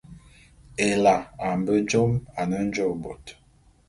[0.89, 1.13] Ela
[1.47, 3.25] a mbe jôm ane njôô bôt.